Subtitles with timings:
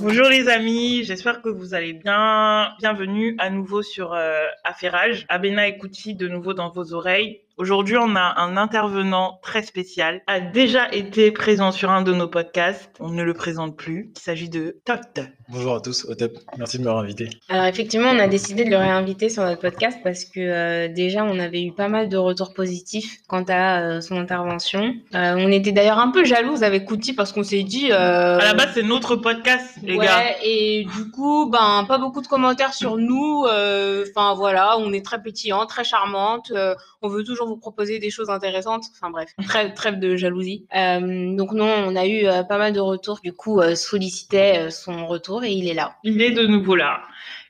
[0.00, 2.72] Bonjour les amis, j'espère que vous allez bien.
[2.80, 5.24] Bienvenue à nouveau sur euh, Affairage.
[5.28, 7.42] Abena et Kouti de nouveau dans vos oreilles.
[7.56, 12.26] Aujourd'hui, on a un intervenant très spécial, a déjà été présent sur un de nos
[12.26, 12.96] podcasts.
[13.00, 14.10] On ne le présente plus.
[14.16, 15.20] Il s'agit de Tot.
[15.50, 16.38] Bonjour à tous, Otep.
[16.58, 17.30] Merci de m'avoir invité.
[17.48, 21.24] Alors effectivement, on a décidé de le réinviter sur notre podcast parce que euh, déjà,
[21.24, 24.94] on avait eu pas mal de retours positifs quant à euh, son intervention.
[25.14, 27.90] Euh, on était d'ailleurs un peu jalouse avec Kouti parce qu'on s'est dit...
[27.90, 30.36] À la base, c'est notre podcast, les ouais, gars.
[30.44, 33.44] Et du coup, ben, pas beaucoup de commentaires sur nous.
[33.46, 36.52] Enfin voilà, on est très pétillant, très charmante.
[37.00, 38.84] on veut toujours vous proposer des choses intéressantes.
[38.92, 40.66] Enfin bref, trêve, trêve de jalousie.
[40.74, 43.20] Euh, donc non, on a eu euh, pas mal de retours.
[43.22, 45.96] Du coup, euh, sollicitait son retour et il est là.
[46.04, 47.02] Il est de nouveau là.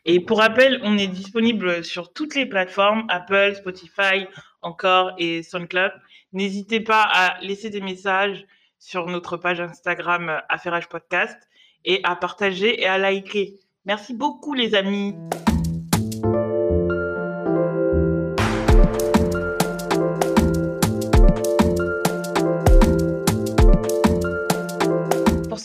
[0.05, 4.27] Et pour rappel, on est disponible sur toutes les plateformes, Apple, Spotify,
[4.63, 5.93] encore et SoundCloud.
[6.33, 8.47] N'hésitez pas à laisser des messages
[8.79, 11.37] sur notre page Instagram Affairage Podcast
[11.85, 13.59] et à partager et à liker.
[13.85, 15.15] Merci beaucoup les amis.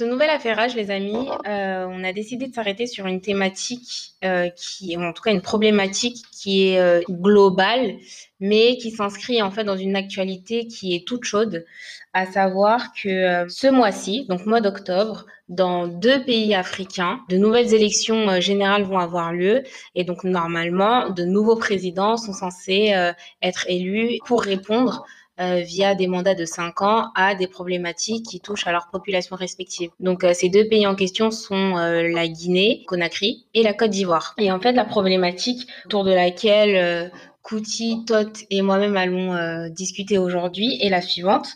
[0.04, 4.50] Ce nouvel affairage, les amis, euh, on a décidé de s'arrêter sur une thématique euh,
[4.50, 7.96] qui, en tout cas une problématique qui est euh, globale,
[8.42, 11.64] mais qui s'inscrit en fait dans une actualité qui est toute chaude,
[12.12, 17.74] à savoir que euh, ce mois-ci, donc mois d'octobre, dans deux pays africains, de nouvelles
[17.74, 19.64] élections générales vont avoir lieu.
[19.96, 22.94] Et donc normalement, de nouveaux présidents sont censés
[23.42, 25.06] être élus pour répondre
[25.40, 29.36] euh, via des mandats de 5 ans à des problématiques qui touchent à leur population
[29.36, 29.90] respective.
[30.00, 33.90] Donc euh, ces deux pays en question sont euh, la Guinée, Conakry et la Côte
[33.90, 34.36] d'Ivoire.
[34.38, 37.12] Et en fait la problématique autour de laquelle
[37.42, 41.48] Kouti, Tot et moi-même allons discuter aujourd'hui est la suivante.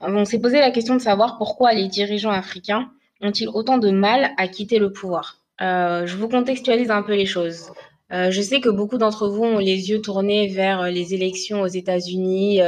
[0.00, 2.90] On s'est posé la question de savoir pourquoi les dirigeants africains
[3.22, 5.38] ont-ils autant de mal à quitter le pouvoir.
[5.58, 7.72] Je vous contextualise un peu les choses.
[8.10, 12.60] Je sais que beaucoup d'entre vous ont les yeux tournés vers les élections aux États-Unis,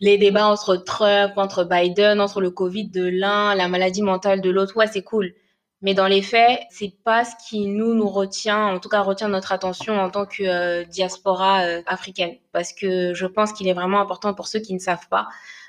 [0.00, 4.50] les débats entre Trump, entre Biden, entre le Covid de l'un, la maladie mentale de
[4.50, 4.76] l'autre.
[4.76, 5.34] Ouais, c'est cool.
[5.80, 9.52] Mais dans les faits, c'est pas ce qui nous retient, en tout cas retient notre
[9.52, 14.00] attention en tant que euh, diaspora euh, africaine, parce que je pense qu'il est vraiment
[14.00, 15.28] important pour ceux qui ne savent pas,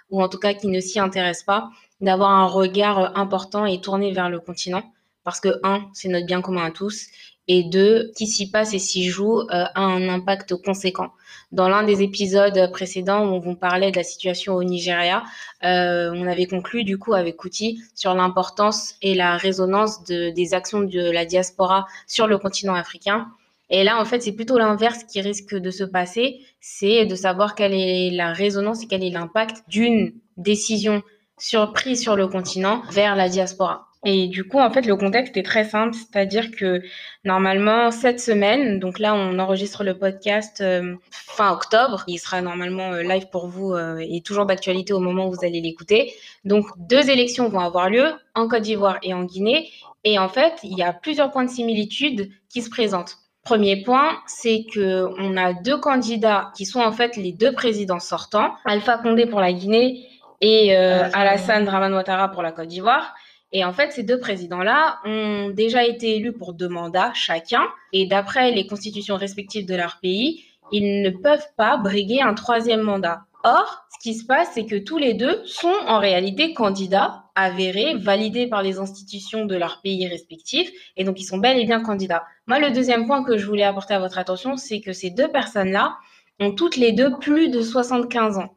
[0.09, 1.69] ou en tout cas qui ne s'y intéressent pas,
[2.01, 4.81] d'avoir un regard euh, important et tourné vers le continent,
[5.23, 7.05] parce que un, c'est notre bien commun à tous,
[7.49, 11.09] et deux, qui s'y passe et s'y joue euh, a un impact conséquent.
[11.51, 15.23] Dans l'un des épisodes précédents où on vous parlait de la situation au Nigeria,
[15.63, 20.53] euh, on avait conclu du coup avec Kouti sur l'importance et la résonance de, des
[20.53, 23.27] actions de la diaspora sur le continent africain.
[23.71, 27.55] Et là, en fait, c'est plutôt l'inverse qui risque de se passer, c'est de savoir
[27.55, 31.01] quelle est la résonance et quel est l'impact d'une décision
[31.39, 33.88] sur, prise sur le continent vers la diaspora.
[34.05, 36.81] Et du coup, en fait, le contexte est très simple, c'est-à-dire que
[37.25, 42.93] normalement, cette semaine, donc là, on enregistre le podcast euh, fin octobre, il sera normalement
[42.93, 46.13] euh, live pour vous euh, et toujours d'actualité au moment où vous allez l'écouter.
[46.45, 49.69] Donc, deux élections vont avoir lieu en Côte d'Ivoire et en Guinée.
[50.05, 53.17] Et en fait, il y a plusieurs points de similitude qui se présentent.
[53.43, 57.99] Premier point, c'est que on a deux candidats qui sont en fait les deux présidents
[57.99, 60.07] sortants, Alpha Condé pour la Guinée
[60.39, 63.13] et Alassane Dramane Ouattara pour la Côte d'Ivoire.
[63.51, 67.63] Et en fait, ces deux présidents-là ont déjà été élus pour deux mandats chacun.
[67.93, 72.81] Et d'après les constitutions respectives de leur pays, ils ne peuvent pas briguer un troisième
[72.81, 73.23] mandat.
[73.43, 77.95] Or, ce qui se passe, c'est que tous les deux sont en réalité candidats avérés,
[77.95, 81.81] validés par les institutions de leur pays respectifs, et donc ils sont bel et bien
[81.81, 82.25] candidats.
[82.47, 85.29] Moi, le deuxième point que je voulais apporter à votre attention, c'est que ces deux
[85.29, 85.97] personnes-là
[86.41, 88.55] ont toutes les deux plus de 75 ans.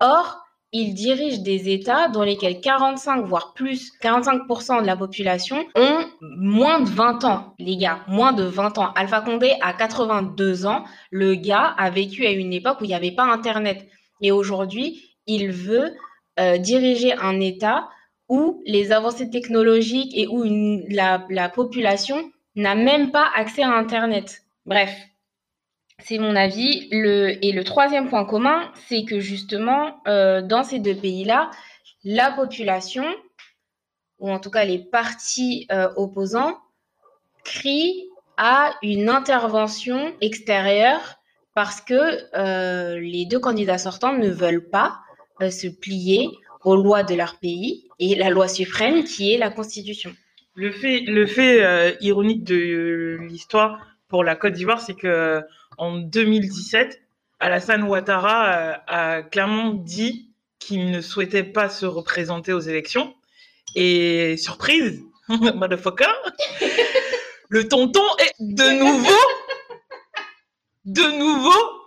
[0.00, 6.04] Or, ils dirigent des États dans lesquels 45, voire plus, 45% de la population ont
[6.20, 8.92] moins de 20 ans, les gars, moins de 20 ans.
[8.94, 10.84] Alpha Condé a 82 ans.
[11.10, 13.88] Le gars a vécu à une époque où il n'y avait pas Internet.
[14.20, 15.94] Et aujourd'hui, il veut
[16.38, 17.88] euh, diriger un État
[18.28, 20.44] où les avancées technologiques et où
[20.90, 24.42] la population n'a même pas accès à Internet.
[24.66, 24.94] Bref,
[26.02, 26.88] c'est mon avis.
[26.92, 31.50] Et le troisième point commun, c'est que justement, euh, dans ces deux pays-là,
[32.04, 33.04] la population,
[34.18, 36.58] ou en tout cas les partis euh, opposants,
[37.44, 41.16] crient à une intervention extérieure
[41.54, 41.94] parce que
[42.36, 45.00] euh, les deux candidats sortants ne veulent pas
[45.40, 46.30] se plier
[46.64, 50.14] aux lois de leur pays et la loi suprême qui est la Constitution.
[50.54, 55.42] Le fait, ironique de l'histoire, pour la Côte d'Ivoire, c'est que
[55.78, 57.00] en 2017,
[57.40, 63.14] Alassane Ouattara a, clairement dit qu'il ne souhaitait pas se représenter aux élections.
[63.74, 66.06] Et surprise, motherfucker,
[67.48, 69.20] le tonton est de nouveau,
[70.84, 71.78] de nouveau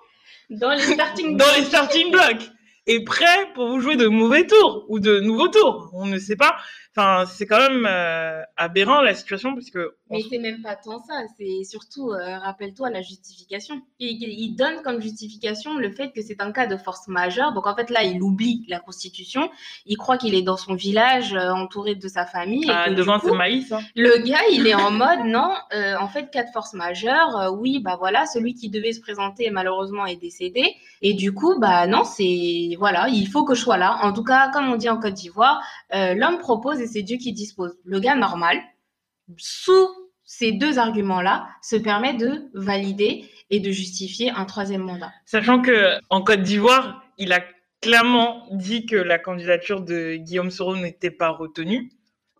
[0.51, 1.47] dans les starting blocks.
[1.47, 2.51] Dans les starting blocks.
[2.87, 5.89] Et prêt pour vous jouer de mauvais tours ou de nouveaux tours.
[5.93, 6.57] On ne sait pas.
[6.93, 9.95] Enfin, c'est quand même euh, aberrant la situation parce que.
[10.09, 11.23] Mais c'est même pas tant ça.
[11.37, 13.81] C'est surtout, euh, rappelle-toi, la justification.
[13.99, 17.53] Il, il, donne comme justification le fait que c'est un cas de force majeure.
[17.53, 19.49] Donc en fait, là, il oublie la Constitution.
[19.85, 22.69] Il croit qu'il est dans son village, euh, entouré de sa famille.
[22.69, 23.71] Ah, devant ses maïs.
[23.71, 23.79] Hein.
[23.95, 25.53] Le gars, il est en mode non.
[25.71, 27.55] en fait, cas de force majeure.
[27.57, 30.75] oui, bah voilà, celui qui devait se présenter malheureusement est décédé.
[31.01, 33.99] Et du coup, bah non, c'est voilà, il faut que je sois là.
[34.01, 35.61] En tout cas, comme on dit en Côte d'Ivoire,
[35.93, 37.77] l'homme propose et c'est Dieu qui dispose.
[37.85, 38.59] Le gars normal,
[39.37, 39.89] sous
[40.23, 45.11] ces deux arguments-là, se permet de valider et de justifier un troisième mandat.
[45.25, 47.41] Sachant que en Côte d'Ivoire, il a
[47.81, 51.91] clairement dit que la candidature de Guillaume Soro n'était pas retenue,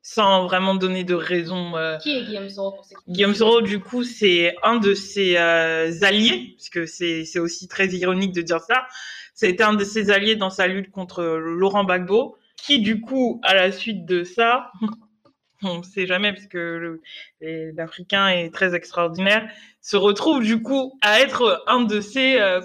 [0.01, 1.75] sans vraiment donner de raison.
[1.75, 5.91] Euh, qui est Guillaume Soro pour Guillaume Soro, du coup, c'est un de ses euh,
[6.01, 8.87] alliés, puisque c'est aussi très ironique de dire ça.
[9.33, 13.53] C'était un de ses alliés dans sa lutte contre Laurent Gbagbo qui du coup, à
[13.55, 14.71] la suite de ça,
[15.63, 16.99] on ne sait jamais parce que
[17.41, 19.49] l'Africain est très extraordinaire,
[19.81, 22.61] se retrouve du coup à être un de ses, euh,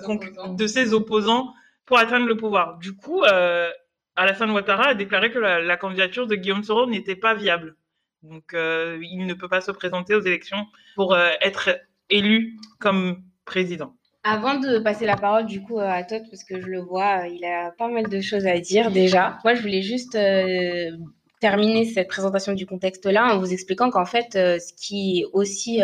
[0.49, 1.53] de ses opposants
[1.87, 2.79] pour atteindre le pouvoir.
[2.79, 3.71] Du coup, euh,
[4.17, 7.77] Alassane Ouattara a déclaré que la, candidature de Guillaume Soro n'était pas viable.
[8.23, 11.79] Donc, euh, il ne peut pas se présenter aux élections pour être
[12.11, 13.96] élu comme président.
[14.29, 17.29] Avant de passer la parole du coup à Todd, parce que je le vois, euh,
[17.29, 19.39] il a pas mal de choses à dire déjà.
[19.45, 20.91] Moi, je voulais juste euh,
[21.39, 25.81] terminer cette présentation du contexte-là en vous expliquant qu'en fait, euh, ce qui est aussi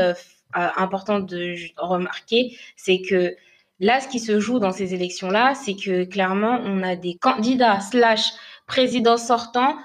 [0.54, 3.36] important de remarquer, c'est que
[3.78, 7.78] là, ce qui se joue dans ces élections-là, c'est que clairement, on a des candidats
[7.78, 8.32] slash
[8.66, 9.76] présidents sortants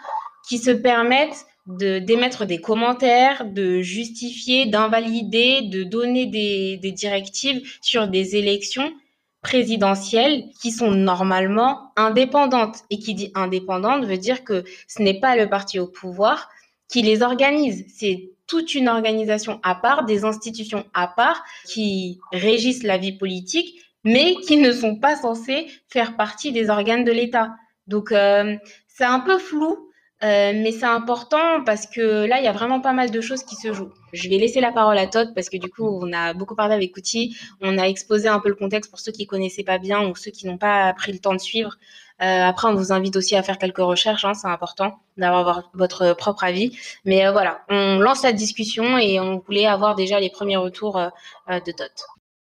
[0.49, 7.61] qui se permettent de d'émettre des commentaires, de justifier, d'invalider, de donner des, des directives
[7.81, 8.91] sur des élections
[9.41, 12.79] présidentielles qui sont normalement indépendantes.
[12.89, 16.49] Et qui dit indépendante veut dire que ce n'est pas le parti au pouvoir
[16.89, 17.85] qui les organise.
[17.93, 23.81] C'est toute une organisation à part, des institutions à part qui régissent la vie politique,
[24.03, 27.53] mais qui ne sont pas censées faire partie des organes de l'État.
[27.87, 28.55] Donc, euh,
[28.87, 29.86] c'est un peu flou
[30.23, 33.43] euh, mais c'est important parce que là, il y a vraiment pas mal de choses
[33.43, 33.91] qui se jouent.
[34.13, 36.73] Je vais laisser la parole à Todd parce que du coup, on a beaucoup parlé
[36.73, 37.37] avec Kouti.
[37.61, 40.31] On a exposé un peu le contexte pour ceux qui connaissaient pas bien ou ceux
[40.31, 41.77] qui n'ont pas pris le temps de suivre.
[42.23, 44.25] Euh, après, on vous invite aussi à faire quelques recherches.
[44.25, 46.75] Hein, c'est important d'avoir votre propre avis.
[47.05, 50.99] Mais euh, voilà, on lance la discussion et on voulait avoir déjà les premiers retours
[51.47, 51.91] de Todd.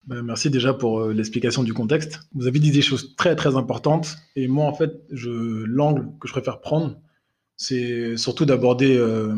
[0.07, 2.21] Ben, merci déjà pour l'explication du contexte.
[2.35, 6.33] Vous avez dit des choses très très importantes et moi en fait, l'angle que je
[6.33, 6.97] préfère prendre,
[7.63, 9.37] c'est surtout d'aborder euh,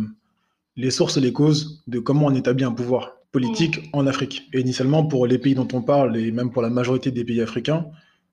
[0.76, 3.88] les sources et les causes de comment on établit un pouvoir politique mm.
[3.92, 4.48] en Afrique.
[4.54, 7.42] Et initialement, pour les pays dont on parle, et même pour la majorité des pays
[7.42, 7.86] africains,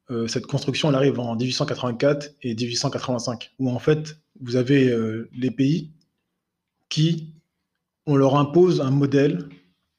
[0.09, 5.29] euh, cette construction, elle arrive en 1884 et 1885, où en fait, vous avez euh,
[5.37, 5.91] les pays
[6.87, 7.33] qui,
[8.05, 9.49] on leur impose un modèle,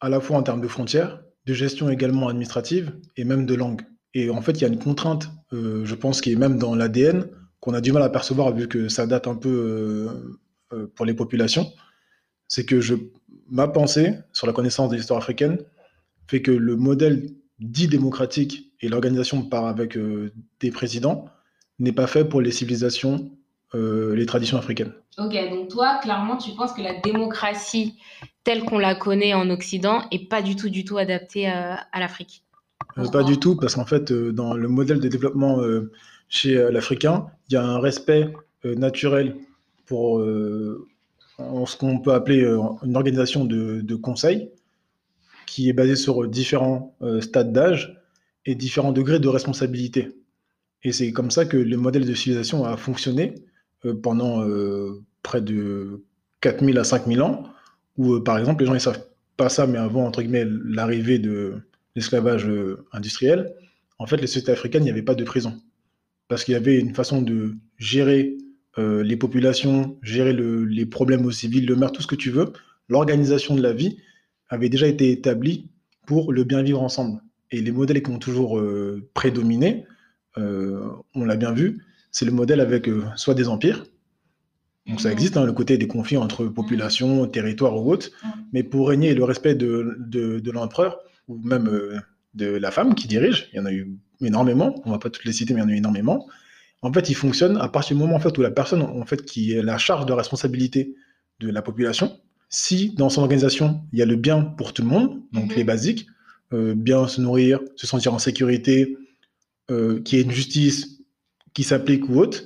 [0.00, 3.82] à la fois en termes de frontières, de gestion également administrative, et même de langue.
[4.14, 7.26] Et en fait, il y a une contrainte, je pense, qui est même dans l'ADN,
[7.62, 11.06] qu'on a du mal à percevoir vu que ça date un peu euh, euh, pour
[11.06, 11.72] les populations,
[12.48, 12.96] c'est que je,
[13.48, 15.58] ma pensée sur la connaissance de l'histoire africaine
[16.26, 21.26] fait que le modèle dit démocratique et l'organisation par avec euh, des présidents
[21.78, 23.30] n'est pas fait pour les civilisations,
[23.74, 24.92] les traditions africaines.
[25.16, 27.98] Ok, donc toi, clairement, tu penses que la démocratie
[28.44, 32.44] telle qu'on la connaît en Occident est pas du tout, du tout adaptée à l'Afrique?
[33.10, 35.58] Pas du tout, parce qu'en fait, dans le modèle de développement
[36.32, 38.32] chez euh, l'Africain, il y a un respect
[38.64, 39.36] euh, naturel
[39.84, 40.88] pour euh,
[41.38, 42.44] ce qu'on peut appeler
[42.82, 44.50] une organisation de, conseil
[45.46, 48.00] qui est basée sur différents stades d'âge
[48.46, 50.16] et différents degrés de responsabilité.
[50.84, 53.34] Et c'est comme ça que le modèle de civilisation a fonctionné
[54.02, 54.46] pendant
[55.22, 56.04] près de
[56.42, 57.44] 4000 à 5000 ans,
[57.96, 59.04] où par exemple les gens ne savent
[59.36, 61.56] pas ça, mais avant entre guillemets l'arrivée de
[61.96, 62.48] l'esclavage
[62.92, 63.52] industriel,
[63.98, 65.60] en fait les sociétés africaines, n'y avait pas de prison
[66.32, 68.38] parce qu'il y avait une façon de gérer
[68.78, 72.54] euh, les populations, gérer les problèmes aux civils, le maire, tout ce que tu veux.
[72.88, 73.98] L'organisation de la vie
[74.48, 75.68] avait déjà été établie
[76.06, 77.20] pour le bien vivre ensemble.
[77.50, 79.84] Et les modèles qui ont toujours euh, prédominé,
[80.38, 83.84] euh, on l'a bien vu, c'est le modèle avec soit des empires,
[84.86, 88.08] Donc ça existe, hein, le côté des conflits entre populations, territoires ou autres,
[88.54, 90.98] mais pour régner le respect de, de, l'empereur,
[91.28, 91.70] ou même
[92.32, 95.24] de la femme qui dirige, il y en a eu énormément, on va pas toutes
[95.24, 96.26] les citer, mais il y en a énormément,
[96.82, 99.24] en fait, il fonctionne à partir du moment en fait, où la personne en fait,
[99.24, 100.94] qui est la charge de responsabilité
[101.40, 104.88] de la population, si dans son organisation, il y a le bien pour tout le
[104.88, 105.56] monde, donc mhm.
[105.56, 106.06] les basiques,
[106.52, 108.98] euh, bien se nourrir, se sentir en sécurité,
[109.70, 111.00] euh, qu'il y ait une justice
[111.54, 112.42] qui s'applique ou autre,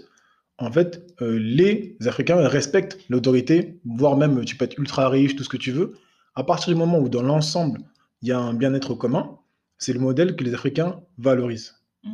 [0.59, 5.45] en fait, euh, les Africains respectent l'autorité, voire même tu peux être ultra riche, tout
[5.45, 5.95] ce que tu veux.
[6.35, 7.81] À partir du moment où dans l'ensemble,
[8.23, 9.39] il y a un bien-être commun,
[9.79, 11.75] c'est le modèle que les Africains valorisent.
[12.05, 12.11] Mm.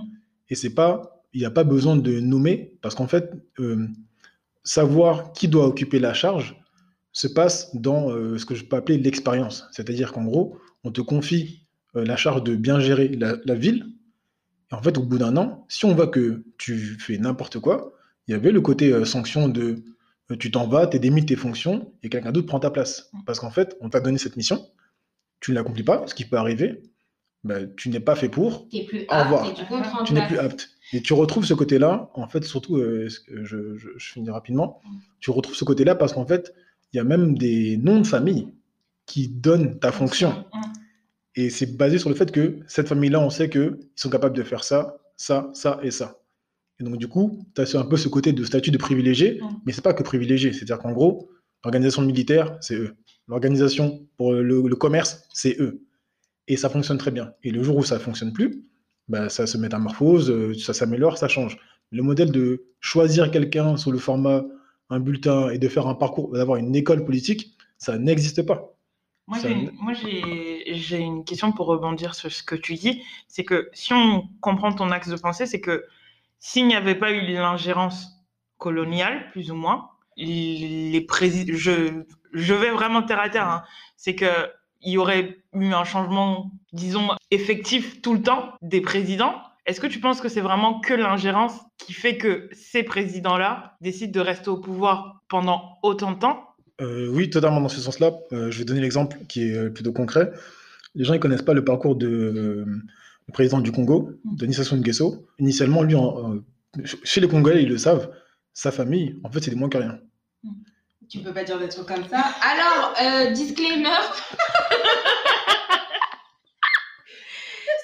[0.50, 3.86] Et c'est pas, il n'y a pas besoin de nommer, parce qu'en fait, euh,
[4.64, 6.56] savoir qui doit occuper la charge
[7.12, 9.66] se passe dans euh, ce que je peux appeler l'expérience.
[9.72, 11.60] C'est-à-dire qu'en gros, on te confie
[11.94, 13.84] la charge de bien gérer la, la ville.
[14.70, 17.92] Et en fait, au bout d'un an, si on voit que tu fais n'importe quoi,
[18.26, 19.82] il y avait le côté euh, sanction de
[20.30, 23.10] euh, tu t'en vas, tu démis de tes fonctions et quelqu'un d'autre prend ta place.
[23.12, 23.24] Mm.
[23.26, 24.64] Parce qu'en fait, on t'a donné cette mission,
[25.40, 26.82] tu ne l'accomplis pas, ce qui peut arriver,
[27.44, 28.68] ben, tu n'es pas fait pour.
[28.68, 29.60] Plus apte
[30.06, 30.70] tu, n'es plus apte.
[30.92, 34.96] Et tu retrouves ce côté-là, en fait, surtout, euh, je, je, finis rapidement, mm.
[35.20, 36.54] tu retrouves ce côté-là parce qu'en fait,
[36.92, 38.48] il y a même des noms de famille
[39.06, 40.30] qui donnent ta fonction.
[40.30, 40.60] Mm.
[41.34, 44.42] Et c'est basé sur le fait que cette famille-là, on sait qu'ils sont capables de
[44.42, 46.18] faire ça, ça, ça et ça.
[46.78, 49.48] Et donc, du coup, tu as un peu ce côté de statut de privilégié, mais
[49.66, 50.52] mais c'est pas que privilégié.
[50.52, 51.30] C'est-à-dire qu'en gros,
[51.64, 52.96] l'organisation militaire, c'est eux.
[53.28, 55.82] L'organisation pour le, commerce, c'est eux.
[56.52, 57.32] Et ça fonctionne très bien.
[57.42, 58.62] Et le jour où ça fonctionne plus,
[59.08, 61.56] bah, ça se métamorphose, euh, ça s'améliore, ça change.
[61.90, 64.44] Le modèle de choisir quelqu'un sous le format
[64.90, 68.74] un bulletin et de faire un parcours, d'avoir une école politique, ça n'existe pas.
[69.28, 69.38] Moi,
[69.94, 73.02] j'ai une question pour rebondir sur ce que tu dis.
[73.28, 75.86] C'est que si on comprend ton axe de pensée, c'est que
[76.38, 78.26] s'il n'y avait pas eu l'ingérence
[78.58, 82.04] coloniale, plus ou moins, les je,
[82.34, 83.62] je vais vraiment terre à terre, hein.
[83.96, 84.26] c'est que
[84.82, 89.34] il y aurait eu un changement, disons, effectif tout le temps des présidents.
[89.66, 94.12] Est-ce que tu penses que c'est vraiment que l'ingérence qui fait que ces présidents-là décident
[94.12, 96.48] de rester au pouvoir pendant autant de temps?
[96.80, 98.12] Euh, Oui, totalement dans ce sens-là.
[98.32, 100.32] Euh, je vais donner l'exemple qui est plutôt concret.
[100.94, 102.66] Les gens ne connaissent pas le parcours de,
[103.26, 104.36] le président du Congo, mm.
[104.36, 105.96] Denis Sassou Nguesso, initialement, lui,
[107.04, 108.10] chez les Congolais, ils le savent,
[108.52, 109.98] sa famille, en fait, c'est des moins que rien.
[111.12, 112.24] Tu peux pas dire des trucs comme ça.
[112.40, 113.84] Alors, euh, disclaimer.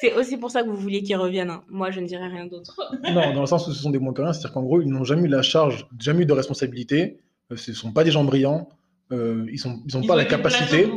[0.00, 1.50] C'est aussi pour ça que vous vouliez qu'ils reviennent.
[1.50, 1.62] Hein.
[1.68, 2.80] Moi, je ne dirais rien d'autre.
[3.12, 4.88] non, dans le sens où ce sont des moins que rien, c'est-à-dire qu'en gros, ils
[4.88, 7.20] n'ont jamais eu la charge, jamais eu de responsabilité.
[7.52, 8.70] Euh, ce ne sont pas des gens brillants.
[9.12, 10.88] Euh, ils n'ont ils ont pas la capacité.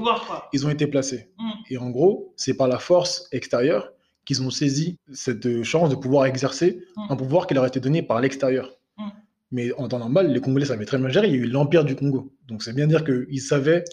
[0.54, 1.34] ils ont été placés.
[1.38, 1.50] Mm.
[1.70, 3.92] Et en gros, c'est par la force extérieure
[4.24, 7.02] qu'ils ont saisi cette chance de pouvoir exercer mm.
[7.10, 8.78] un pouvoir qui leur a été donné par l'extérieur.
[9.51, 9.55] Mm.
[9.55, 11.27] Mais en temps normal, les Congolais savaient très bien gérer.
[11.27, 12.34] Il y a eu l'Empire du Congo.
[12.48, 13.84] Donc c'est bien dire qu'ils savaient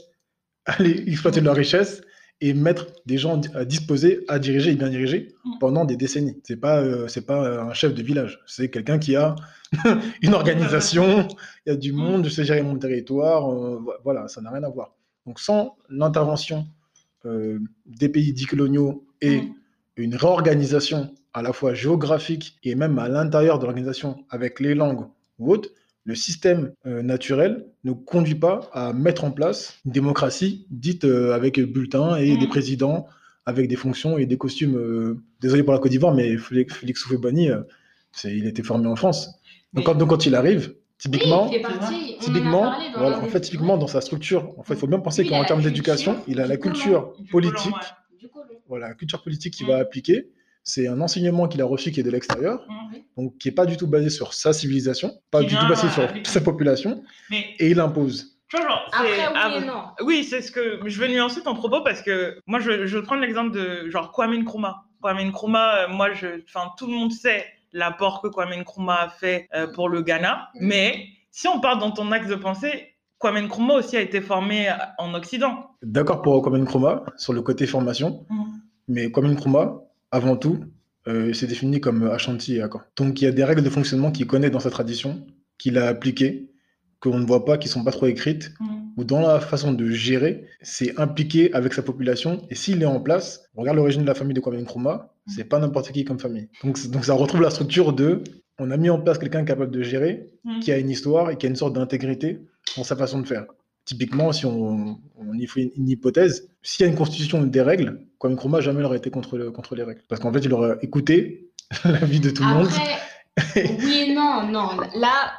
[0.64, 2.02] aller exploiter leur richesse
[2.40, 5.58] et mettre des gens à disposer, à diriger et bien diriger mm.
[5.58, 6.40] pendant des décennies.
[6.44, 9.34] C'est pas euh, c'est pas un chef de village, c'est quelqu'un qui a
[10.22, 11.26] une organisation,
[11.66, 14.62] il y a du monde, je sais gérer mon territoire, euh, voilà, ça n'a rien
[14.62, 14.94] à voir.
[15.26, 16.66] Donc sans l'intervention
[17.26, 19.42] euh, des pays dits coloniaux et
[19.96, 25.06] une réorganisation à la fois géographique et même à l'intérieur de l'organisation avec les langues
[25.38, 25.70] ou autres,
[26.04, 31.34] le système euh, naturel ne conduit pas à mettre en place une démocratie dite euh,
[31.34, 32.48] avec bulletins et des mm.
[32.48, 33.06] présidents
[33.44, 34.76] avec des fonctions et des costumes.
[34.76, 37.50] Euh, désolé pour la Côte d'Ivoire, mais Félix Soufé-Bani,
[38.24, 39.38] il était formé en France.
[39.74, 41.50] Donc, quand, il arrive, typiquement,
[42.20, 45.62] typiquement, en, fait, typiquement dans sa structure, en fait, il faut bien penser qu'en termes
[45.62, 47.74] d'éducation, il a la culture politique
[48.68, 50.28] voilà, culture politique qu'il va appliquer,
[50.68, 52.66] c'est un enseignement qu'il a reçu qui est de l'extérieur,
[53.16, 56.08] donc qui n'est pas du tout basé sur sa civilisation, pas du tout basé sur
[56.24, 58.38] sa population, et il impose.
[58.54, 59.82] Après, oui, non.
[60.02, 63.02] oui c'est ce que je vais nuancer ton propos parce que moi, je, je vais
[63.02, 64.84] prendre l'exemple de genre Kwame Nkrumah.
[65.02, 69.08] Kwame Nkrumah, euh, moi, je, enfin, tout le monde sait l'apport que Kwame Nkrumah a
[69.10, 70.66] fait euh, pour le Ghana, mm.
[70.66, 74.70] mais si on part dans ton axe de pensée, Kwame Nkrumah aussi a été formé
[74.96, 75.70] en Occident.
[75.82, 78.44] D'accord pour Kwame Nkrumah sur le côté formation, mm.
[78.88, 80.60] mais Kwame Nkrumah, avant tout,
[81.06, 82.86] euh, s'est défini comme Ashanti et Aka.
[82.96, 85.26] Donc il y a des règles de fonctionnement qu'il connaît dans sa tradition,
[85.58, 86.50] qu'il a appliquées,
[87.00, 88.66] qu'on ne voit pas, qui sont pas trop écrites, mm.
[88.96, 92.42] ou dans la façon de gérer, c'est impliqué avec sa population.
[92.50, 95.30] Et s'il est en place, on regarde l'origine de la famille de Kwame Nkrumah, mm.
[95.34, 96.48] c'est pas n'importe qui comme famille.
[96.64, 98.22] Donc, donc ça retrouve la structure de,
[98.58, 101.46] on a mis en place quelqu'un capable de gérer, qui a une histoire et qui
[101.46, 102.40] a une sorte d'intégrité
[102.76, 103.46] dans sa façon de faire.
[103.88, 104.98] Typiquement, si on,
[105.32, 108.98] y fait une, hypothèse, s'il y a une constitution des règles, Kwame Nkrumah jamais n'aurait
[108.98, 110.02] été contre, contre les règles.
[110.10, 111.48] Parce qu'en fait, il aurait écouté
[111.84, 112.68] la vie de tout le monde
[113.56, 114.76] oui et non, non.
[114.94, 115.32] Là,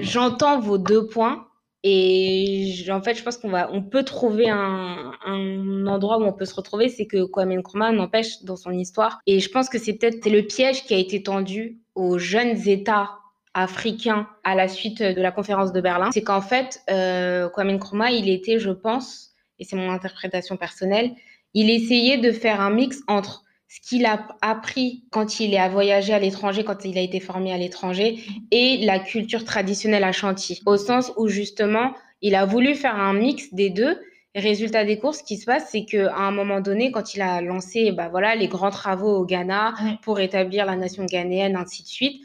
[0.00, 1.48] j'entends vos deux points.
[1.82, 6.32] Et en fait, je pense qu'on va, on peut trouver un, un, endroit où on
[6.32, 9.20] peut se retrouver, c'est que Kwame Nkrumah n'empêche dans son histoire.
[9.26, 13.18] Et je pense que c'est peut-être le piège qui a été tendu aux jeunes États
[13.56, 16.10] africains à la suite de la conférence de Berlin.
[16.12, 21.12] C'est qu'en fait, euh, Kwame Nkrumah, il était, je pense, et c'est mon interprétation personnelle,
[21.54, 25.70] il essayait de faire un mix entre ce qu'il a appris quand il est à
[25.70, 28.18] voyager à l'étranger, quand il a été formé à l'étranger,
[28.50, 30.60] et la culture traditionnelle à Chantilly.
[30.66, 33.98] Au sens où justement, il a voulu faire un mix des deux.
[34.34, 37.40] résultat des courses, ce qui se passe, c'est qu'à un moment donné, quand il a
[37.40, 41.88] lancé bah, voilà, les grands travaux au Ghana pour établir la nation ghanéenne, ainsi de
[41.88, 42.20] suite,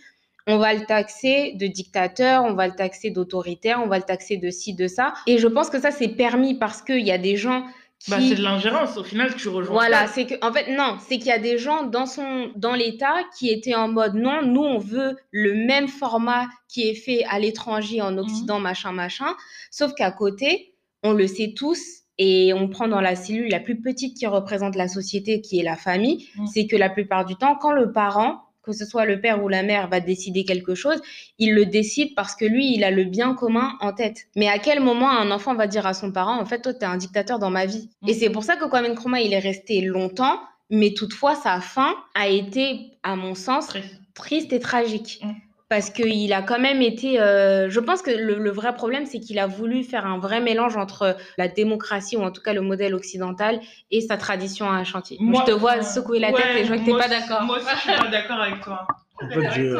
[0.47, 4.37] on va le taxer de dictateur, on va le taxer d'autoritaire, on va le taxer
[4.37, 5.13] de ci, de ça.
[5.27, 7.65] Et je pense que ça, c'est permis parce qu'il y a des gens
[8.07, 9.75] bah, c'est de l'ingérence, au final, tu rejoins.
[9.75, 12.73] Voilà, c'est que, en fait, non, c'est qu'il y a des gens dans, son, dans
[12.73, 17.23] l'État qui étaient en mode non, nous, on veut le même format qui est fait
[17.29, 18.63] à l'étranger, en Occident, mhm.
[18.63, 19.35] machin, machin.
[19.69, 21.79] Sauf qu'à côté, on le sait tous,
[22.17, 25.63] et on prend dans la cellule la plus petite qui représente la société, qui est
[25.63, 26.47] la famille, mhm.
[26.47, 29.47] c'est que la plupart du temps, quand le parent que ce soit le père ou
[29.47, 31.01] la mère va décider quelque chose,
[31.39, 34.27] il le décide parce que lui, il a le bien commun en tête.
[34.35, 36.81] Mais à quel moment un enfant va dire à son parent, en fait, toi, tu
[36.81, 37.89] es un dictateur dans ma vie?
[38.07, 38.15] Et mm.
[38.15, 40.39] c'est pour ça que Kwame Nkrumah, il est resté longtemps,
[40.69, 43.73] mais toutefois, sa fin a été, à mon sens,
[44.13, 45.19] triste et tragique.
[45.23, 45.31] Mm
[45.71, 47.21] parce qu'il a quand même été.
[47.21, 50.75] Euh, je pense que le, vrai problème, c'est qu'il a voulu faire un vrai mélange
[50.75, 55.15] entre la démocratie, ou en tout cas le modèle occidental, et sa tradition à chantier.
[55.21, 57.43] Moi, je te vois secouer la tête et je vois que tu n'es pas d'accord.
[57.43, 58.85] Moi aussi, je suis pas d'accord avec toi.
[59.23, 59.77] En fait, je,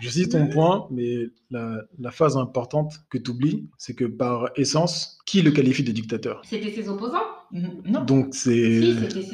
[0.00, 4.50] je cite ton point, mais la, la phase importante que tu oublies, c'est que par
[4.56, 6.42] essence, qui le qualifie de dictateur?
[6.44, 7.24] C'était ses opposants?
[7.52, 8.04] Non.
[8.04, 8.82] Donc c'est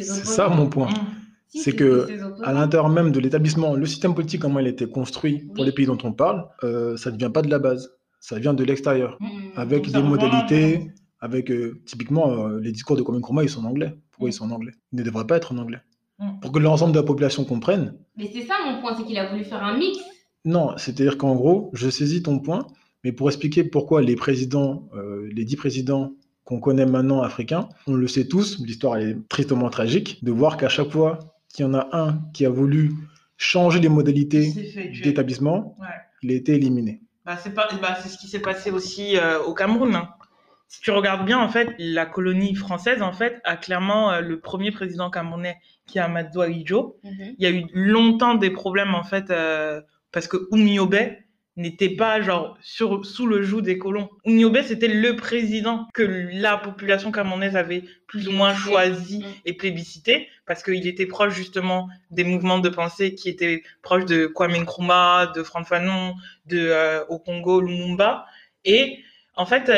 [0.04, 0.90] ça mon point.
[0.90, 1.21] Mmh
[1.54, 2.08] c'est que
[2.42, 5.72] à l'intérieur même de l'établissement, le système politique, comment il a été construit pour les
[5.72, 7.90] pays dont on parle, euh, ça ne vient pas de la base,
[8.20, 9.26] ça vient de l'extérieur, mmh.
[9.56, 10.90] avec des modalités,
[11.20, 13.94] avec euh, typiquement euh, les discours de Kwame Nkrumah, ils sont en anglais.
[14.10, 14.34] Pourquoi ils mmh.
[14.34, 14.72] sont en anglais?
[14.92, 15.80] Ils ne devraient pas être en anglais.
[16.18, 16.40] Mmh.
[16.40, 17.96] Pour que l'ensemble de la population comprenne.
[18.16, 19.98] Mais c'est ça mon point, c'est qu'il a voulu faire un mix.
[20.44, 22.66] Non, c'est-à-dire qu'en gros, je saisis ton point,
[23.04, 24.88] mais pour expliquer pourquoi les présidents,
[25.30, 30.24] les dix présidents qu'on connaît maintenant africains, on le sait tous, l'histoire est tristement tragique,
[30.24, 32.92] de voir qu'à chaque fois qu'il y en a un qui a voulu
[33.36, 34.52] changer les modalités
[35.02, 35.76] d'établissement,
[36.22, 37.00] il a été éliminé.
[37.24, 37.68] Bah, c'est bah,
[38.04, 39.94] ce qui s'est passé aussi euh, au Cameroun.
[39.94, 40.08] Hein.
[40.66, 44.40] Si tu regardes bien, en fait, la colonie française, en fait, a clairement euh, le
[44.40, 46.98] premier président camerounais qui est Amadou Ahidjo.
[47.04, 47.34] Mhm.
[47.38, 50.96] Il y a eu longtemps des problèmes, en fait, euh, parce que Oumiobe,
[51.56, 54.08] n'était pas genre sur, sous le joug des colons.
[54.24, 59.24] Oumiobe, c'était le président que la population camerounaise avait plus ou moins choisi mm.
[59.44, 64.26] et plébiscité parce qu'il était proche justement des mouvements de pensée qui étaient proches de
[64.26, 66.14] Kwame Nkrumah, de Franck Fanon,
[66.46, 68.26] de euh, au Congo Lumumba
[68.64, 68.98] et
[69.34, 69.70] en fait,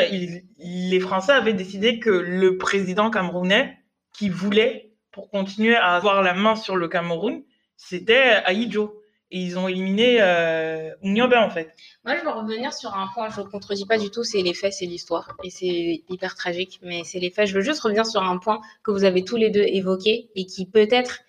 [0.59, 3.77] les Français avaient décidé que le président camerounais
[4.11, 7.41] qui voulait pour continuer à avoir la main sur le Cameroun,
[7.77, 9.01] c'était Aïdjo
[9.41, 11.73] ils ont éliminé euh, en fait.
[12.03, 14.53] Moi, je veux revenir sur un point, je ne contredis pas du tout, c'est les
[14.53, 15.35] faits, c'est l'histoire.
[15.43, 17.47] Et c'est hyper tragique, mais c'est les faits.
[17.47, 20.45] Je veux juste revenir sur un point que vous avez tous les deux évoqué et
[20.45, 21.19] qui peut-être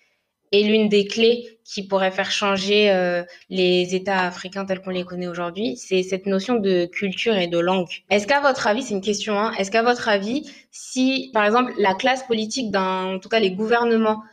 [0.51, 5.03] est l'une des clés qui pourrait faire changer euh, les États africains tels qu'on les
[5.03, 7.89] connaît aujourd'hui, c'est cette notion de culture et de langue.
[8.09, 11.73] Est-ce qu'à votre avis, c'est une question, hein, est-ce qu'à votre avis, si par exemple
[11.77, 14.23] la classe politique, en tout cas les gouvernements,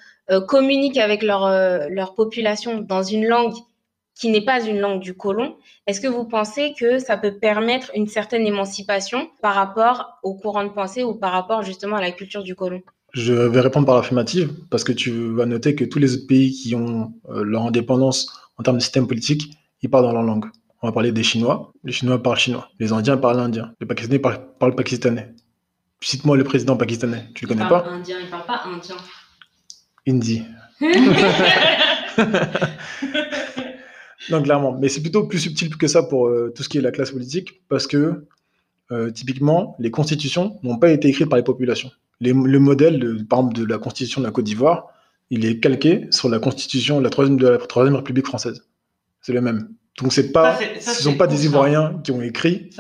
[0.47, 3.55] communiquent avec leur, euh, leur population dans une langue
[4.15, 5.57] qui n'est pas une langue du colon,
[5.87, 10.65] est-ce que vous pensez que ça peut permettre une certaine émancipation par rapport au courant
[10.65, 12.81] de pensée ou par rapport justement à la culture du colon?
[13.13, 16.53] Je vais répondre par l'affirmative parce que tu vas noter que tous les autres pays
[16.53, 20.47] qui ont euh, leur indépendance en termes de système politique, ils parlent dans leur langue.
[20.83, 21.73] On va parler des Chinois.
[21.83, 22.69] Les Chinois parlent chinois.
[22.79, 23.73] Les Indiens parlent indien.
[23.81, 25.33] Les Pakistanais parlent, parlent pakistanais.
[26.01, 27.29] Cite-moi le président pakistanais.
[27.35, 27.85] Tu le connais pas?
[27.89, 28.97] Indien, il parle pas indien.
[30.07, 30.43] Indie.
[34.31, 34.77] non, clairement.
[34.79, 37.11] Mais c'est plutôt plus subtil que ça pour euh, tout ce qui est la classe
[37.11, 38.27] politique, parce que
[38.93, 41.90] euh, typiquement, les constitutions n'ont pas été écrites par les populations.
[42.21, 44.88] le modèle, de, par exemple, de la constitution de la Côte d'Ivoire,
[45.31, 48.67] il est calqué sur la constitution de la Troisième, de la troisième République française.
[49.21, 49.71] C'est le même.
[50.01, 52.71] Donc c'est pas, ce ne sont pas des Ivoiriens qui ont écrit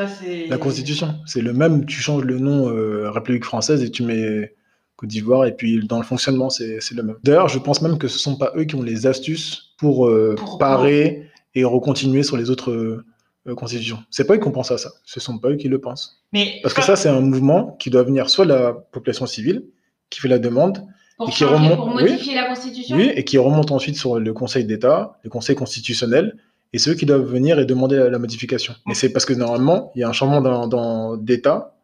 [0.48, 1.14] la Constitution.
[1.26, 1.86] C'est le même.
[1.86, 4.52] Tu changes le nom euh, République française et tu mets
[4.96, 5.46] Côte d'Ivoire.
[5.46, 7.16] Et puis dans le fonctionnement, c'est le même.
[7.22, 10.06] D'ailleurs, je pense même que ce ne sont pas eux qui ont les astuces pour,
[10.06, 13.98] euh, parer et recontinuer sur les autres euh, constitutions.
[14.10, 14.90] C'est pas eux qui pensent à ça.
[15.04, 16.22] Ce sont pas eux qui le pensent.
[16.32, 19.64] Mais Parce que ça, c'est un mouvement qui doit venir soit de la population civile,
[20.10, 20.84] qui fait la demande,
[21.26, 24.64] et qui remonte, pour modifier la Constitution Oui, et qui remonte ensuite sur le Conseil
[24.64, 26.36] d'État, le Conseil constitutionnel,
[26.72, 28.74] et c'est eux qui doivent venir et demander la, modification.
[28.86, 31.76] Mais c'est parce que normalement, il y a un changement d'état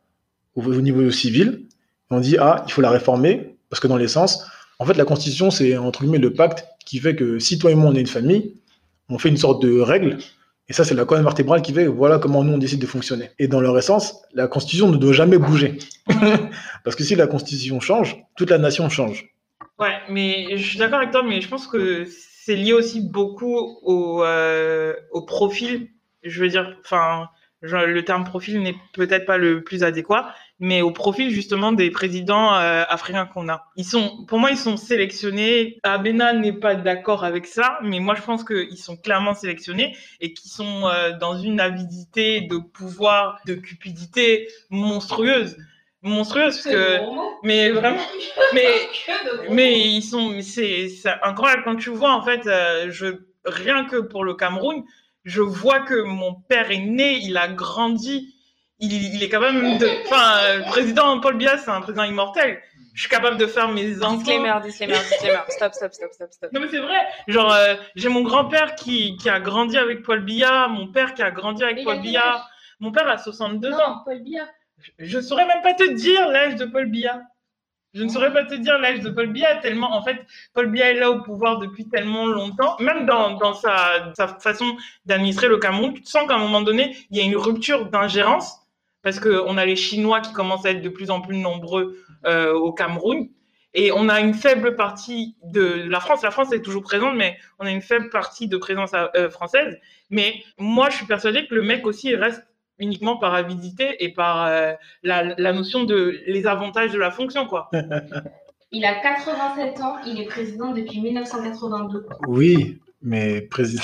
[0.56, 1.66] au, au, niveau civil.
[2.10, 4.46] On dit, ah, il faut la réformer, parce que dans l'essence,
[4.78, 7.74] en fait, la Constitution, c'est entre guillemets le pacte qui fait que si toi et
[7.74, 8.54] moi, on est une famille,
[9.08, 10.18] on fait une sorte de règle
[10.70, 13.30] et ça, c'est la colonne vertébrale qui fait voilà comment nous on décide de fonctionner.
[13.40, 15.78] Et dans leur essence, la Constitution ne doit jamais bouger.
[16.84, 19.34] Parce que si la Constitution change, toute la nation change.
[19.80, 23.56] Ouais, mais je suis d'accord avec toi, mais je pense que c'est lié aussi beaucoup
[23.82, 25.88] au, euh, au profil.
[26.22, 27.28] Je veux dire, enfin,
[27.62, 32.54] le terme profil n'est peut-être pas le plus adéquat, mais au profil justement des présidents
[32.54, 33.66] euh, africains qu'on a.
[33.76, 35.78] Ils sont, pour moi, ils sont sélectionnés.
[35.82, 40.32] Abena n'est pas d'accord avec ça, mais moi je pense qu'ils sont clairement sélectionnés et
[40.32, 45.56] qu'ils sont euh, dans une avidité de pouvoir, de cupidité monstrueuse
[46.02, 46.96] monstrueuse que
[47.42, 48.00] mais vraiment
[48.54, 48.70] mais
[49.50, 50.88] mais ils sont c'est
[51.22, 54.82] incroyable quand tu vois en fait euh, je rien que pour le Cameroun
[55.24, 58.34] je vois que mon père est né, il a grandi,
[58.80, 59.88] il, est capable de.
[60.06, 62.60] Enfin, le président Paul Biya, c'est un président immortel.
[62.94, 64.16] Je suis capable de faire mes enfants.
[64.16, 65.38] Disclaimer, disclaimer, disclaimer.
[65.48, 66.52] Stop, stop, stop, stop, stop.
[66.52, 66.98] Non, mais c'est vrai.
[67.28, 71.22] Genre, euh, j'ai mon grand-père qui, qui, a grandi avec Paul Biya, mon père qui
[71.22, 72.44] a grandi avec Paul Biya.
[72.80, 74.02] Mon père a 62 ans.
[74.04, 74.44] Paul Biya.
[74.98, 77.22] Je ne saurais même pas te dire l'âge de Paul Biya.
[77.92, 80.90] Je ne saurais pas te dire l'âge de Paul Biya, tellement, en fait, Paul Biya
[80.90, 82.76] est là au pouvoir depuis tellement longtemps.
[82.78, 86.96] Même dans, dans sa, sa, façon d'administrer le Cameroun, tu sens qu'à un moment donné,
[87.10, 88.59] il y a une rupture d'ingérence,
[89.02, 92.52] parce qu'on a les Chinois qui commencent à être de plus en plus nombreux euh,
[92.52, 93.28] au Cameroun.
[93.72, 96.22] Et on a une faible partie de la France.
[96.22, 99.78] La France est toujours présente, mais on a une faible partie de présence euh, française.
[100.10, 102.42] Mais moi, je suis persuadée que le mec aussi reste
[102.80, 107.70] uniquement par avidité et par euh, la, notion de les avantages de la fonction, quoi.
[108.72, 112.06] Il a 87 ans, il est président depuis 1982.
[112.28, 113.82] Oui, mais président...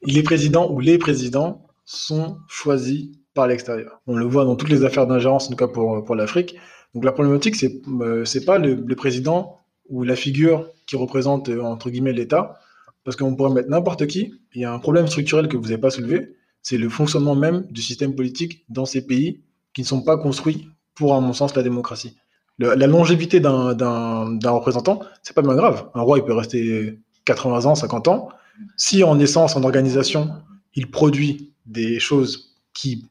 [0.00, 4.00] il est président ou les présidents sont choisis par l'extérieur.
[4.06, 6.56] On le voit dans toutes les affaires d'ingérence, en tout cas pour, pour l'Afrique.
[6.94, 11.48] Donc la problématique, c'est euh, c'est pas le, le, président ou la figure qui représente,
[11.48, 12.58] euh, entre guillemets, l'État,
[13.04, 14.34] parce qu'on pourrait mettre n'importe qui.
[14.54, 17.66] Il y a un problème structurel que vous n'avez pas soulevé, c'est le fonctionnement même
[17.70, 19.40] du système politique dans ces pays
[19.72, 22.16] qui ne sont pas construits pour, à mon sens, la démocratie.
[22.58, 25.88] la longévité d'un représentant, c'est pas bien grave.
[25.94, 28.28] Un roi, il peut rester 80 ans, 50 ans.
[28.76, 30.30] Si en essence, en organisation,
[30.74, 33.06] il produit des choses qui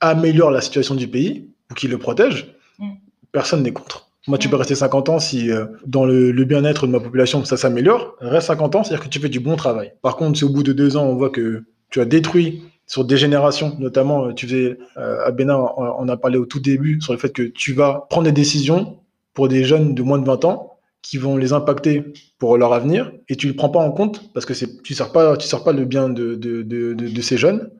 [0.00, 2.90] améliorent la situation du pays ou qui le protègent, mm.
[3.32, 4.10] personne n'est contre.
[4.26, 4.50] Moi, tu mm.
[4.50, 8.16] peux rester 50 ans si euh, dans le, le bien-être de ma population, ça s'améliore.
[8.20, 9.92] Reste 50 ans, c'est-à-dire que tu fais du bon travail.
[10.02, 13.04] Par contre, si au bout de deux ans, on voit que tu as détruit sur
[13.04, 17.00] des générations, notamment, euh, tu faisais, euh, à Bénin, on a parlé au tout début
[17.00, 18.98] sur le fait que tu vas prendre des décisions
[19.34, 22.04] pour des jeunes de moins de 20 ans qui vont les impacter
[22.38, 24.96] pour leur avenir et tu ne le prends pas en compte parce que tu ne
[24.96, 27.70] sers, pas, tu sers pas le bien de, de, de, de, ces jeunes.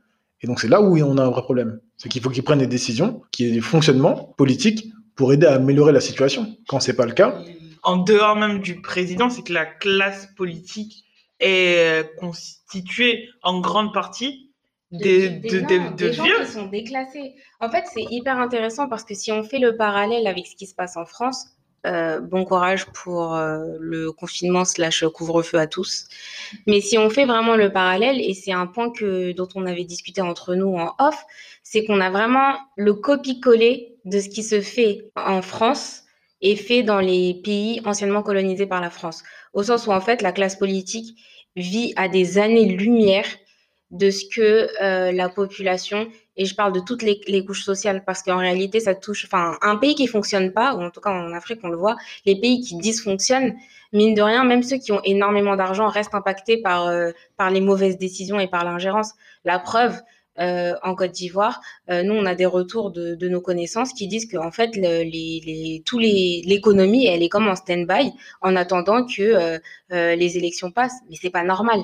[0.40, 1.80] Et donc, c'est là où on a un vrai problème.
[1.98, 5.46] C'est qu'il faut qu'ils prennent des décisions, qu'il y ait des fonctionnements politiques pour aider
[5.46, 6.56] à améliorer la situation.
[6.68, 7.42] Quand c'est pas le cas.
[7.82, 11.04] En dehors même du président, c'est que la classe politique
[11.40, 14.48] est euh, constituée en grande partie
[14.90, 17.34] des, des, gens qui sont déclassés.
[17.60, 20.66] En fait, c'est hyper intéressant parce que si on fait le parallèle avec ce qui
[20.66, 21.48] se passe en France,
[21.86, 26.08] euh, bon courage pour euh, le confinement slash couvre-feu à tous.
[26.66, 29.84] Mais si on fait vraiment le parallèle, et c'est un point que, dont on avait
[29.84, 31.24] discuté entre nous en off,
[31.70, 36.04] c'est qu'on a vraiment le copie-coller de ce qui se fait en France
[36.40, 39.22] et fait dans les pays anciennement colonisés par la France.
[39.52, 41.18] Au sens où en fait la classe politique
[41.56, 43.26] vit à des années-lumière
[43.90, 48.22] de ce que euh, la population, et je parle de toutes les, couches sociales, parce
[48.22, 51.34] qu'en réalité, ça touche, enfin, un pays qui fonctionne pas, ou en tout cas en
[51.34, 53.54] Afrique, on le voit, les pays qui dysfonctionnent,
[53.92, 57.60] mine de rien, même ceux qui ont énormément d'argent restent impactés par, euh, par les
[57.60, 59.12] mauvaises décisions et par l'ingérence.
[59.44, 60.00] La preuve,
[60.38, 64.50] euh, en Côte d'Ivoire, nous, on a des retours de, nos connaissances qui disent qu'en
[64.50, 64.70] fait,
[65.84, 69.58] tous les, l'économie, elle est comme en stand-by en attendant que
[69.90, 71.00] les élections passent.
[71.10, 71.80] Mais c'est pas normal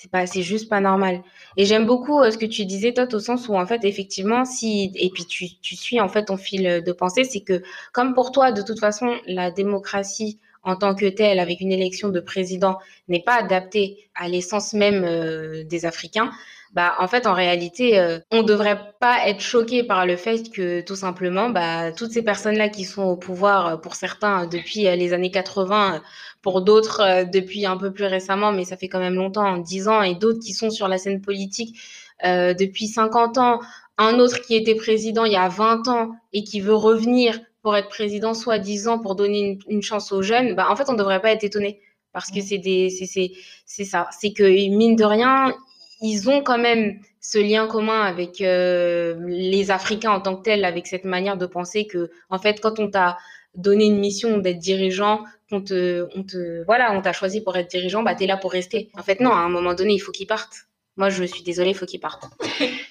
[0.00, 1.22] c'est pas c'est juste pas normal
[1.58, 4.46] et j'aime beaucoup euh, ce que tu disais toi au sens où en fait effectivement
[4.46, 8.14] si et puis tu, tu suis en fait ton fil de pensée c'est que comme
[8.14, 12.20] pour toi de toute façon la démocratie en tant que telle avec une élection de
[12.20, 16.30] président n'est pas adaptée à l'essence même euh, des Africains
[16.72, 20.82] bah en fait en réalité euh, on devrait pas être choqué par le fait que
[20.82, 25.12] tout simplement bah toutes ces personnes là qui sont au pouvoir pour certains depuis les
[25.12, 26.00] années 80
[26.42, 29.88] pour d'autres euh, depuis un peu plus récemment, mais ça fait quand même longtemps, 10
[29.88, 31.78] ans, et d'autres qui sont sur la scène politique
[32.24, 33.60] euh, depuis 50 ans,
[33.98, 37.76] un autre qui était président il y a 20 ans et qui veut revenir pour
[37.76, 41.30] être président soi-disant pour donner une, chance aux jeunes, bah, en fait, on devrait pas
[41.32, 41.80] être étonné
[42.12, 44.08] parce que c'est des, c'est, ça.
[44.18, 45.54] C'est que, mine de rien,
[46.00, 50.64] ils ont quand même ce lien commun avec euh, les Africains en tant que tels,
[50.64, 53.18] avec cette manière de penser que, en fait, quand on t'a
[53.54, 57.68] donné une mission d'être dirigeant, qu'on te, on te, voilà, on t'a choisi pour être
[57.68, 58.90] dirigeant, bah, t'es là pour rester.
[58.96, 60.68] En fait, non, à un moment donné, il faut qu'ils partent.
[60.96, 62.24] Moi, je suis désolée, il faut qu'ils partent.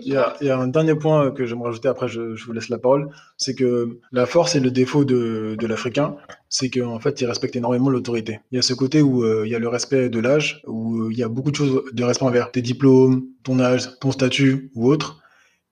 [0.00, 3.10] Il y, a, un dernier point que j'aimerais rajouter, après je, vous laisse la parole,
[3.36, 6.16] c'est que la force et le défaut de, l'Africain,
[6.48, 8.40] c'est qu'en fait, il respecte énormément l'autorité.
[8.50, 11.10] Il y a ce côté où euh, il y a le respect de l'âge, où
[11.10, 14.70] il y a beaucoup de choses de respect envers tes diplômes, ton âge, ton statut
[14.74, 15.20] ou autre.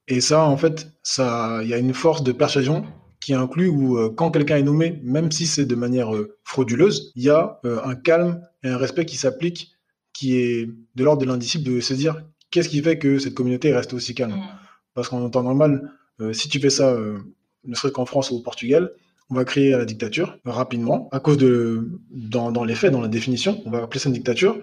[0.08, 2.84] Et ça, en fait, ça, il y a une force de persuasion
[3.22, 7.12] qui inclut où euh, quand quelqu'un est nommé, même si c'est de manière euh, frauduleuse,
[7.14, 9.70] il y a euh, un calme et un respect qui s'applique,
[10.12, 13.74] qui est de l'ordre de l'indisciple de se dire qu'est-ce qui fait que cette communauté
[13.74, 14.48] reste aussi calme mmh.
[14.94, 17.18] Parce qu'en temps normal, euh, si tu fais ça, euh,
[17.64, 18.92] ne serait qu'en France ou au Portugal,
[19.30, 23.08] on va créer la dictature rapidement, à cause de, dans, dans, les faits, dans la
[23.08, 24.58] définition, on va appeler ça une dictature,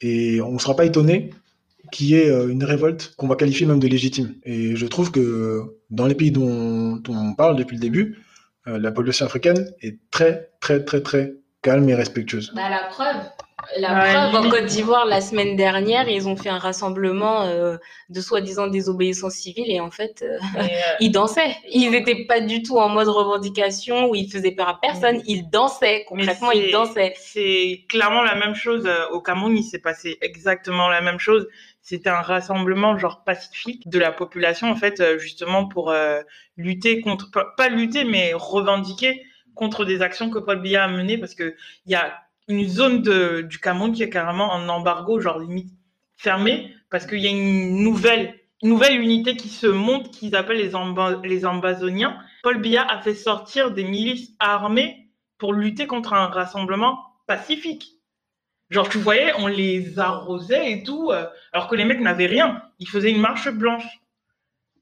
[0.00, 1.30] et on ne sera pas étonné
[1.92, 4.34] qu'il y ait euh, une révolte qu'on va qualifier même de légitime.
[4.44, 8.18] Et je trouve que dans les pays dont, dont on parle depuis le début,
[8.68, 12.52] euh, la population africaine est très, très, très, très calme et respectueuse.
[12.54, 13.22] Bah, la preuve,
[13.78, 17.76] la ouais, preuve, en Côte d'Ivoire, la semaine dernière, ils ont fait un rassemblement euh,
[18.08, 20.66] de soi-disant désobéissance civile et en fait, euh, euh...
[21.00, 21.56] ils dansaient.
[21.70, 25.22] Ils n'étaient pas du tout en mode revendication où ils faisaient peur à personne.
[25.26, 27.14] Ils dansaient, concrètement, ils dansaient.
[27.16, 28.88] C'est clairement la même chose.
[29.12, 31.46] Au Cameroun, il s'est passé exactement la même chose.
[31.82, 36.20] C'était un rassemblement genre pacifique de la population, en fait, justement pour euh,
[36.56, 39.22] lutter contre, pas lutter, mais revendiquer
[39.54, 41.54] contre des actions que Paul Biya a menées parce que
[41.86, 45.72] il y a une zone de, du Cameroun qui est carrément en embargo, genre limite
[46.16, 50.70] fermée, parce qu'il y a une nouvelle, nouvelle unité qui se monte, qu'ils appellent
[51.24, 52.18] les Ambazoniens.
[52.42, 57.92] Paul Biya a fait sortir des milices armées pour lutter contre un rassemblement pacifique.
[58.70, 62.62] Genre, tu voyais, on les arrosait et tout, euh, alors que les mecs n'avaient rien.
[62.78, 63.86] Ils faisaient une marche blanche.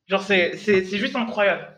[0.07, 1.74] Genre, c'est juste incroyable.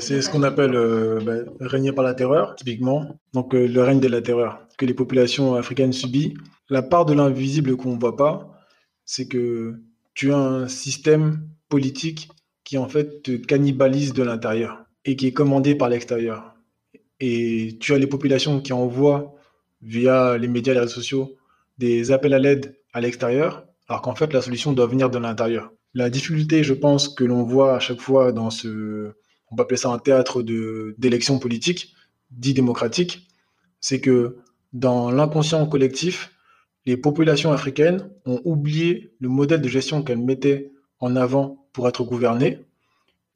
[0.00, 3.16] C'est ce qu'on appelle euh, bah, régner par la terreur, typiquement.
[3.32, 6.34] Donc euh, le règne de la terreur que les populations africaines subissent.
[6.70, 8.58] La part de l'invisible qu'on ne voit pas,
[9.04, 9.74] c'est que
[10.14, 12.28] tu as un système politique
[12.64, 16.54] qui en fait te cannibalise de l'intérieur et qui est commandé par l'extérieur.
[17.20, 19.34] Et tu as les populations qui envoient
[19.82, 21.36] via les médias, les réseaux sociaux,
[21.78, 25.70] des appels à l'aide à l'extérieur, alors qu'en fait la solution doit venir de l'intérieur.
[25.94, 29.12] La difficulté, je pense, que l'on voit à chaque fois dans ce,
[29.50, 31.94] on peut appeler ça un théâtre d'élections politiques,
[32.32, 33.28] dit démocratique,
[33.80, 34.38] c'est que
[34.72, 36.32] dans l'inconscient collectif,
[36.84, 42.04] les populations africaines ont oublié le modèle de gestion qu'elles mettaient en avant pour être
[42.04, 42.58] gouvernées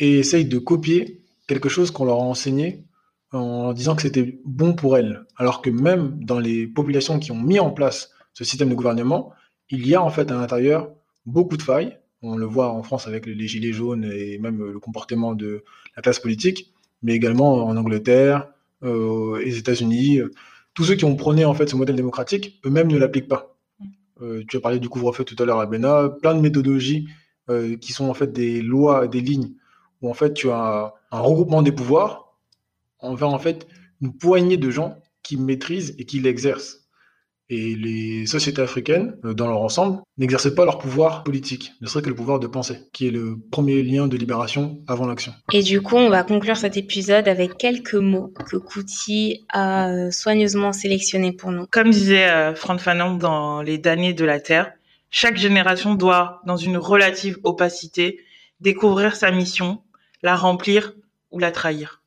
[0.00, 2.84] et essayent de copier quelque chose qu'on leur a enseigné
[3.32, 5.24] en disant que c'était bon pour elles.
[5.36, 9.32] Alors que même dans les populations qui ont mis en place ce système de gouvernement,
[9.70, 10.90] il y a en fait à l'intérieur
[11.24, 14.78] beaucoup de failles, on le voit en France avec les gilets jaunes et même le
[14.78, 15.64] comportement de
[15.96, 18.48] la classe politique, mais également en Angleterre,
[18.82, 20.20] euh, les États-Unis.
[20.74, 23.56] Tous ceux qui ont prôné en fait ce modèle démocratique, eux-mêmes ne l'appliquent pas.
[24.20, 27.08] Euh, tu as parlé du couvre-feu tout à l'heure à Bénin, plein de méthodologies
[27.50, 29.52] euh, qui sont en fait des lois, des lignes
[30.02, 32.36] où en fait tu as un regroupement des pouvoirs
[33.00, 33.66] envers en fait
[34.00, 36.87] une poignée de gens qui maîtrisent et qui l'exercent.
[37.50, 42.08] Et les sociétés africaines, dans leur ensemble, n'exercent pas leur pouvoir politique, ne serait que
[42.10, 45.32] le pouvoir de penser, qui est le premier lien de libération avant l'action.
[45.52, 50.72] Et du coup, on va conclure cet épisode avec quelques mots que Kouti a soigneusement
[50.72, 51.66] sélectionnés pour nous.
[51.70, 54.72] Comme disait euh, Franck Fanon dans Les damnés de la Terre,
[55.10, 58.20] chaque génération doit, dans une relative opacité,
[58.60, 59.80] découvrir sa mission,
[60.22, 60.92] la remplir
[61.30, 62.02] ou la trahir.